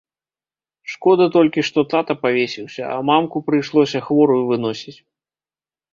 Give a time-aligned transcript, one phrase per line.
[0.93, 4.99] Шкода толькі, што тата павесіўся, а мамку прыйшлося хворую выносіць.